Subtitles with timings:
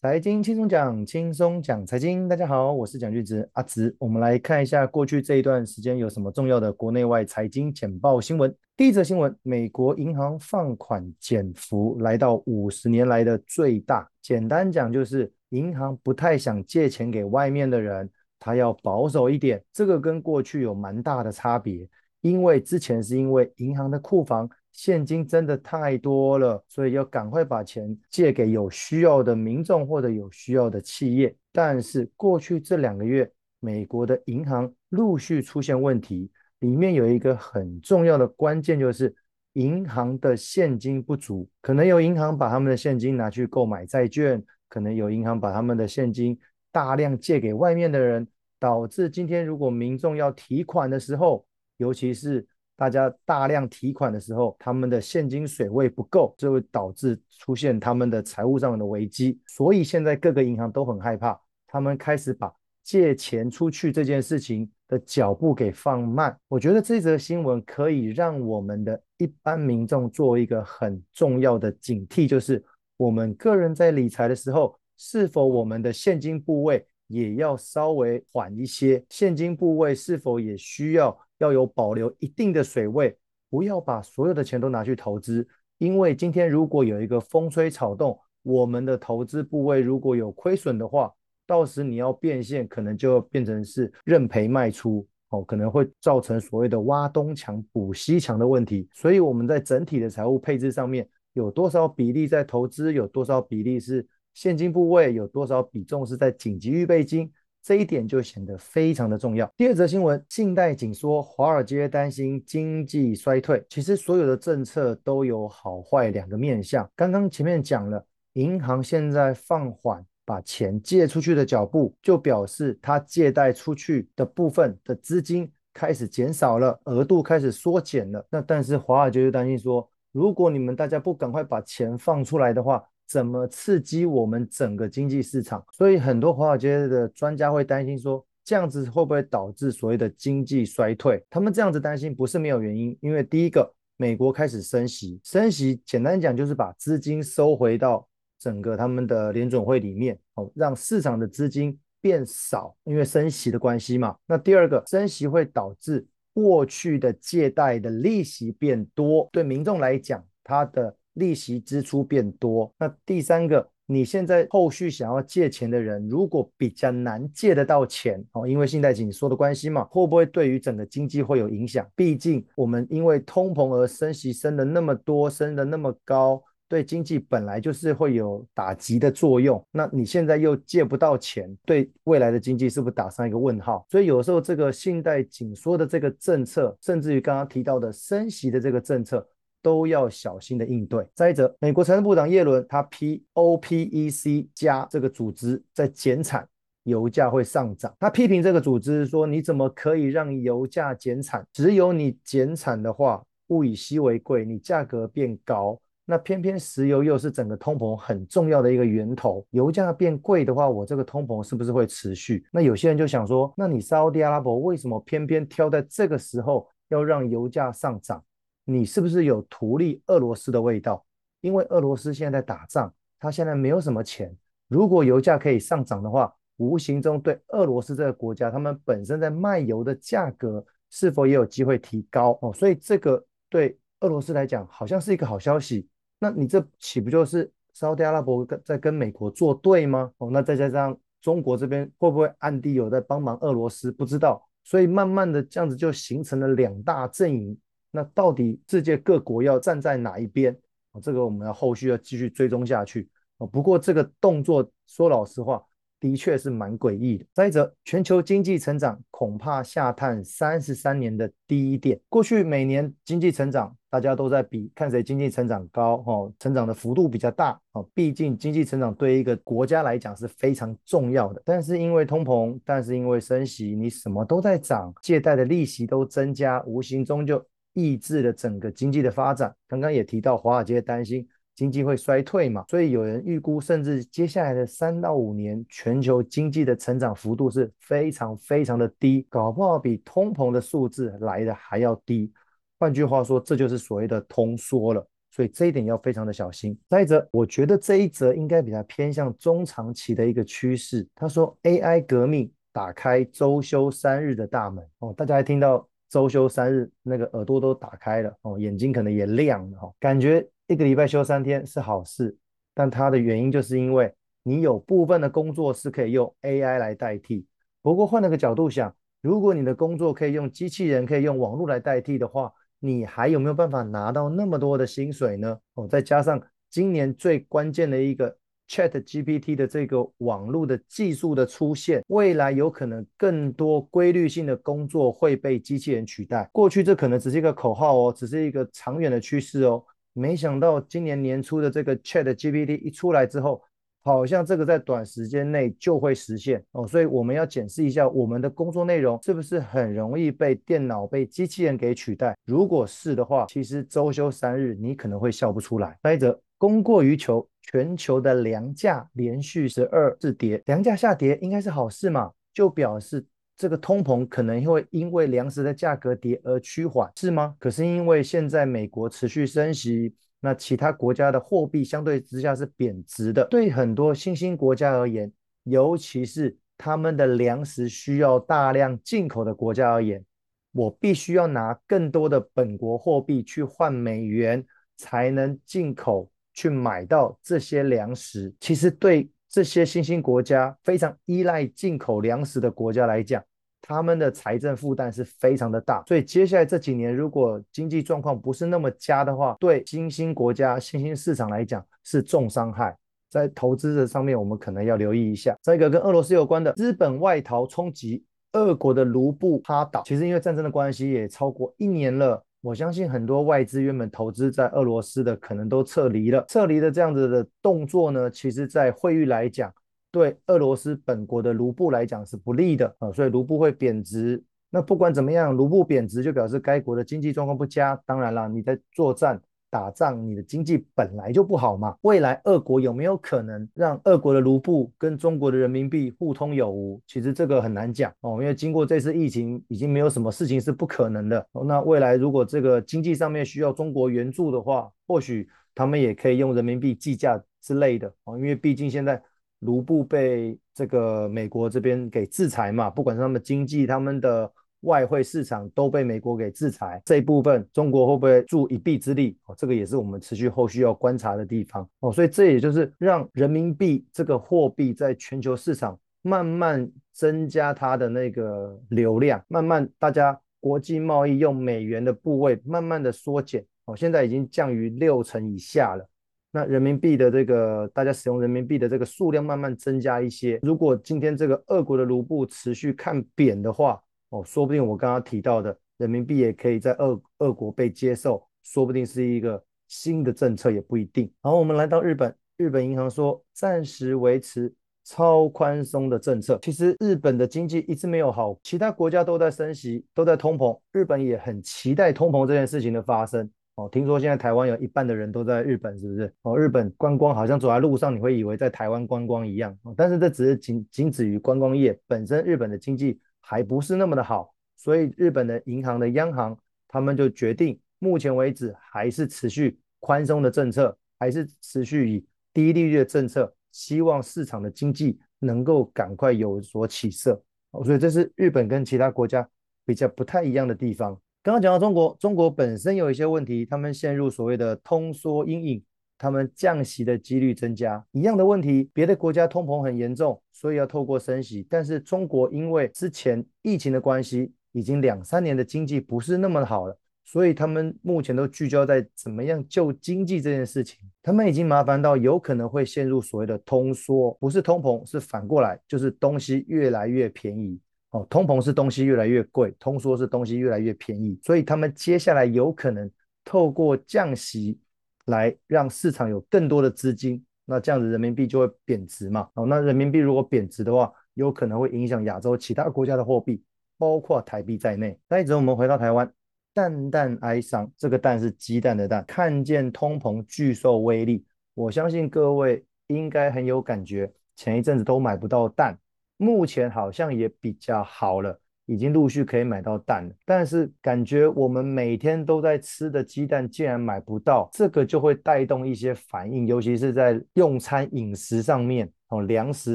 [0.00, 2.28] 财经轻松讲，轻松讲财经。
[2.28, 3.92] 大家好，我是蒋俊植阿植。
[3.98, 8.54] 我们来看一下过去这一段时间有什么重要的国内外财经简报新闻。
[8.76, 14.08] 第一则新闻：美国银行放款减幅来到五十年来的最大。
[14.22, 18.08] 简单讲就是，银行不太想借钱给外面的人，
[18.38, 19.60] 他要保守一点。
[19.72, 21.84] 这个跟过去有蛮大的差别，
[22.20, 24.48] 因为之前是因为银行的库房。
[24.70, 31.34] 现金真的太多了，所以要赶快把钱借给有需要的民众或者有需要的企业。
[31.50, 39.12] 但是过去这两个月，美国的银行陆续出现问题，里面有一个很重要的关键，就是
[39.54, 41.48] 银行的现金不足。
[41.60, 46.38] 可能有银行把他们的现金拿去购买债券，可能有银行把他们的现金
[46.70, 48.28] 大量借给外面的人，
[48.60, 51.44] 导致今天如果民众要提款的时候，
[51.78, 52.46] 尤其是
[52.76, 59.40] 大家大量提款的时候，他们的现金水位不够，就会导致出现他们的财务上面的危机。
[59.48, 62.52] 所以现在各个银行都很害怕，他们开始把
[62.84, 66.38] 借钱出去这件事情的脚步给放慢。
[66.48, 72.64] 我觉得这则新闻可以让我们的一般民众做一个很重要的警惕，就是
[72.96, 79.04] 我们个人在理财的时候，是否我们的现金部位也要稍微缓一些？
[79.10, 81.18] 现金部位是否也需要？
[81.38, 83.16] 要有保留一定的水位，
[83.50, 85.46] 不要把所有的钱都拿去投资，
[85.78, 91.12] 因为今天如果有一个风吹草动，我们的投资部位如果有亏损的话，
[91.46, 98.88] 到时你要变现，可能就变成是认赔卖出，哦，可能会造成所谓的挖东墙补西墙的问题。
[98.92, 107.30] 所以我们在整体的财务配置上面，有多少比例在投资，有多少比例是现金部位，有多少比重是在紧急预备金。
[107.68, 109.46] 这一点就显得非常的重要。
[109.54, 113.62] 第二则新闻，信贷紧缩，华尔街担心经济衰退。
[113.68, 116.90] 其实所有的政策都有好坏两个面向。
[116.96, 118.02] 刚刚前面讲了，
[118.32, 128.26] 银行现在放缓把钱借出去的脚步，就表示它借贷出去的部分的资金开始减少了，额度开始缩减了。
[128.30, 135.64] 那但是华尔街就担心说，如果你们大家不赶快把钱放出来的话，怎么刺激我们整个经济市场？
[135.72, 141.24] 所以很多华尔街的专家会担心说，这样子会不会导致所谓的经济衰退？
[141.30, 148.06] 他们这样子担心不是没有原因，因为第一个，美国开始升息，升息简单讲就是把资金收回到
[148.38, 154.14] 整个他们的联准会里面，哦，让市场的资金变少，因为升息的关系嘛。
[154.26, 160.94] 那第二个，升息会导致过去的借贷的利息变多，对民众来讲，它的。
[161.18, 171.86] 利息支出变多，那第三个，你现在后续想要借钱的人，如果比较难借得到钱哦，因为信贷紧缩的关系嘛，会不会对于整个经济会有影响？
[171.96, 179.60] 毕竟我们因为通膨而升息升的那么多，升的那么高，对经济本来就是会有打击的作用。
[179.72, 183.84] 那你现在又借不到钱，对未来的经济是不是打上一个问号？
[183.90, 189.26] 所以有时候这个信贷紧缩的这个政策，甚至于刚刚提到的升息的这个政策。
[189.62, 191.06] 都要小心的应对。
[191.14, 196.46] 再者，美国财政部长耶伦他批 OPEC 加这个组织在减产，
[196.84, 197.94] 油价会上涨。
[197.98, 201.46] 他批评这个组织说：“你怎么可以让油价减产？
[201.52, 205.78] 只有你减产的话，物以稀为贵，你价格变高。
[206.10, 212.46] 那偏偏石油又是整个通膨很重要的一个源头，油价变贵的话，我这个通膨是不是会持续？
[212.50, 218.24] 那有些人就想说：那你沙乌地阿拉伯为什么偏偏挑在这个时候要让油价上涨？”
[218.70, 221.02] 你是不是有图利俄罗斯的味道？
[221.40, 224.36] 因为俄罗斯现在在打仗，他现在没有什么钱。
[224.66, 232.52] 如果油价可以上涨的话，无形中对俄罗斯这个国家，他们本身在卖油的价格是否也有机会提高哦？
[232.52, 235.88] 所以这个对俄罗斯来讲好像是一个好消息。
[236.18, 240.12] 那你这岂不就是沙特阿拉伯跟在跟美国作对吗？
[240.18, 243.90] 哦，那再加上中国这边会不会暗地有在帮忙俄罗斯？
[243.90, 244.46] 不知道。
[244.62, 247.56] 所以慢慢的这样子就形成了两大阵营。
[247.90, 250.56] 那到底世界各国要站在哪一边？
[251.00, 253.08] 这个我们要后续要继续追踪下去。
[253.52, 255.62] 不过这个动作说老实话，
[256.00, 257.24] 的确是蛮诡异的。
[257.32, 262.00] 再者，全球经济成长恐怕下探三十三年的低点。
[262.08, 271.40] 过去每年经济成长，大家都在比看谁经济成长高，哦，成长的幅度比较大，哦，毕竟经济成长对一个国家来讲是非常重要的。
[271.44, 277.40] 但是因为通膨，但是因为升息，你什么都在涨，借贷的利息都增加，无形中就。
[277.78, 279.54] 抑制了整个经济的发展。
[279.68, 292.32] 刚刚也提到，华尔街担心经济会衰退嘛，所以有人预估，甚至接下来的三到五年，全球经济的成长幅度是非常非常的低，搞不好比通膨的数字来的还要低。
[292.78, 295.06] 换句话说，这就是所谓的通缩了。
[295.30, 296.76] 所以这一点要非常的小心。
[296.88, 301.06] 再者，我觉得这一则应该比较偏向中长期的一个趋势。
[301.14, 312.36] 他说 AI 革命打开周休三日的大门哦，大家还听到周休三日，那个耳朵都打开了哦，眼睛可能也亮了哦，感觉一个礼拜休三天是好事，
[312.74, 317.46] 但它的原因就是因为你有部分的工作是可以用 AI 来代替。
[317.82, 325.58] 不过换了个角度想，如果你的工作可以用机器人、可以用网络来代替的话，你还有没有办法拿到那么多的薪水呢？
[325.74, 326.40] 哦，再加上
[326.70, 328.37] 今年最关键的一个
[328.68, 336.48] ChatGPT 的这个网络的技术的出现，未来有可能更多规律性的工作会被机器人取代。
[336.52, 339.82] 过去这可能只是一个口号哦，只是一个长远的趋势哦。
[340.12, 343.62] 没想到今年年初的这个 ChatGPT 一出来之后，
[344.02, 352.36] 好像这个在短时间内就会实现哦，所以我们要检视一下我们的工作内容是不是很容易被电脑、被机器人给取代。
[352.44, 355.96] 如果是的话，其实周休三日你可能会笑不出来。
[356.02, 362.32] 再者，供过于求，全球的粮价连续十二次跌，粮价下跌应该是好事嘛？
[362.54, 363.26] 就表示
[363.56, 367.54] 这个通膨可能会因为粮食的价格跌而趋缓，是吗？
[367.58, 370.14] 可是因为现在美国持续升息。
[370.40, 375.32] 那其他国家的货币相对之下是贬值的，对很多新兴国家而言，
[375.64, 380.24] 尤其是他们的粮食需要大量进口的国家而言，
[380.70, 384.64] 我必须要拿更多的本国货币去换美元，
[384.96, 388.52] 才能进口去买到这些粮食。
[388.58, 393.40] 其实对这些新兴国家非常依赖进口粮食的国家来讲，
[393.80, 402.98] 他们的财政负担是非常的大，所以接下来这几年如果经济状况不是那么佳的话，对新兴国家、新兴市场来讲是重伤害。
[403.30, 405.56] 在投资的上面，我们可能要留意一下。
[405.62, 408.24] 再一个跟俄罗斯有关的，资本外逃冲击，
[408.54, 410.02] 俄国的卢布趴倒。
[410.04, 412.44] 其实因为战争的关系，也超过一年了。
[412.60, 416.44] 我相信很多外资原本投资在俄罗斯的，可能都撤离了。
[416.48, 419.72] 撤离的这样子的动作呢，其实在汇率来讲。
[420.10, 424.42] 对俄罗斯本国的卢布来讲是不利的啊，所以卢布会贬值。
[424.70, 427.94] 那不管怎么样，卢布贬值就表示该国的经济状况不佳。
[428.06, 429.38] 当然了，你在作战
[429.70, 431.96] 打仗，你的经济本来就不好嘛。
[432.02, 437.00] 未来俄国有没有可能让俄国的卢布跟中国的人民币互通有无？
[437.06, 441.46] 其实这个很难讲哦，因为经过这次疫情，已经没有什么事情是不可能的。
[441.66, 449.22] 那未来如果这个经济上面需要中国援助的话，或许他们也可以用人民币计价之类的哦，因为毕竟现在。
[449.62, 454.48] 卢布被这个美国这边给制裁嘛，不管是他们经济、他们的
[454.82, 459.36] 外汇市场都被美国给制裁，这一部分中国会不会助一臂之力？
[459.46, 462.12] 哦，这个也是我们持续后续要观察的地方哦。
[462.12, 476.06] 所以这也就是让人民币这个货币在全球市场慢慢增加它的那个流量，慢慢大家国际贸易用美元的部位慢慢的缩减哦，现在已经降于六成以下了。
[476.50, 480.58] 那人民币的这个大家使用人民币的这个数量慢慢增加一些。
[480.62, 491.30] 如果今天这个俄国的卢布持续看贬的话，哦，说不定我刚刚提到的人民币也可以在俄俄国被接受，说不定是一个新的政策也不一定。
[491.42, 494.72] 然后我们来到日本，日本银行说暂时维持
[495.04, 496.58] 超宽松的政策。
[496.60, 503.50] 其实日本的经济一直没有好，其他国家都在升息，都在通膨，日本也很期待通膨这件事情的发生。
[503.76, 506.34] 哦，听说现在台湾有一半的人都在日本，是不是？
[506.42, 509.74] 哦，日本观光好像走在路上，你会以为在台湾观光一样。
[509.96, 516.54] 但是这只是仅仅止于观光业，本身日本的经济还不是那么的好，所以日本的银行的央行
[516.86, 527.42] 他们就决定，目前为止还是持续宽松的政策，还是持续以低利率的政策，希望市场的经济能够赶快有所起色。
[527.82, 529.48] 所以这是日本跟其他国家
[529.86, 531.18] 比较不太一样的地方。
[531.42, 535.82] 刚刚讲到中国，中国本身有一些问题，他们陷入所谓的通缩阴影，
[536.18, 538.04] 他们降息的几率增加。
[538.10, 550.98] 一样的问题，别的国家通膨很严重，所以要透过升息，但是中国因为之前疫情的关系，已经两三年的经济不是那么好了，所以他们目前都聚焦在怎么样救经济这件事情。
[551.22, 557.78] 他们已经麻烦到有可能会陷入所谓的通缩，不是通膨，是反过来，就是东西越来越便宜。
[558.10, 563.10] 哦，通膨是东西越来越贵，通缩是东西越来越便宜，所以他们接下来有可能
[563.44, 564.78] 透过降息
[565.28, 569.48] 来让市场有更多的资金，那这样子人民币就会贬值嘛。
[569.54, 573.62] 哦，那人民币如果贬值的话，有可能会影响亚洲其他国家的货币，
[573.96, 575.18] 包括台币在内。
[575.28, 576.30] 再者，我们回到台湾，
[576.74, 581.44] 蛋蛋哀伤，这个蛋是鸡蛋的蛋，看见通膨巨兽威力，
[581.74, 585.98] 我相信各位应该很有感觉，前一阵子都买不到蛋。
[586.40, 599.94] 目前好像也比较好了，已经陆续可以买到蛋了，但是感觉我们每天都在吃的鸡蛋竟然买不到，这个就会带动一些反应，尤其是在用餐饮食上面哦，粮食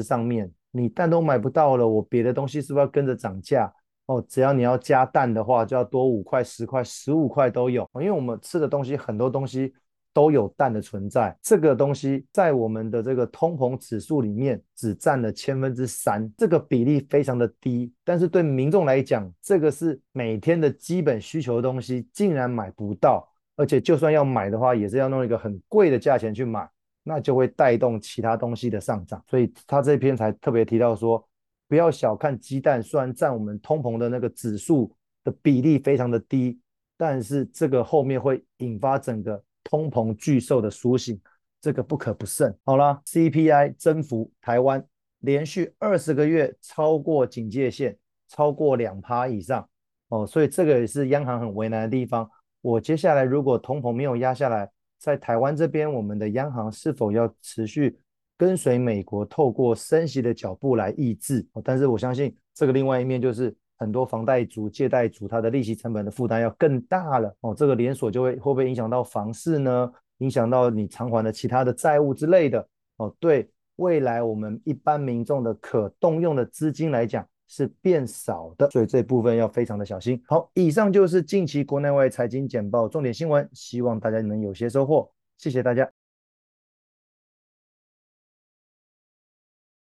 [0.00, 3.70] 上面，你蛋都买不到了，我别的东西是不是要跟着涨价？
[4.06, 9.74] 哦，只要你要加蛋的话，就要多五块、十块、十五块都有，因为我们吃的东西很多东西。
[10.14, 17.92] 都有蛋的存在，这个东西在我们的这个通膨指数里面只占了千分之三，这个比例非常的低。
[18.04, 26.66] 但是对民众来讲，这个是每天的基本需求的东西，竟然买不到，而且就算要买的话，也是要弄一个很贵的价钱去买，
[27.02, 29.20] 那就会带动其他东西的上涨。
[29.28, 31.28] 所以他这篇才特别提到说，
[31.68, 34.92] 不要小看鸡蛋，虽然占我们通膨的那个指数
[35.24, 36.60] 的比例非常的低，
[36.96, 39.42] 但是这个后面会引发整个。
[39.64, 41.20] 通膨巨兽的苏醒，
[41.60, 42.56] 这个不可不慎。
[42.64, 44.86] 好了，CPI 增幅，台湾
[45.20, 49.68] 连续二十个月超过警戒线，超过两趴以上
[50.08, 52.30] 哦，所以这个也是央行很为难的地方。
[52.60, 57.98] 我接下来如果通膨没有压下来，在台湾这边，我们的央行是否要持续
[58.36, 61.44] 跟随美国，透过升息的脚步来抑制？
[61.64, 63.56] 但是我相信这个另外一面就是。
[63.76, 67.54] 很多房贷族、借贷族，他的利息成本的负担要更大了哦。
[67.54, 69.92] 这个连锁就会会不会影响到房市呢？
[70.18, 72.66] 影响到你偿还的其他的债务之类的
[72.98, 73.14] 哦。
[73.18, 80.22] 对未来我们一般民众的可动用的资金来讲是变少的，所以这部分要非常的小心。
[80.26, 85.10] 好，以上就是近期国内外财经简报重点新闻，希望大家能有些收获。
[85.36, 86.03] 谢谢大家。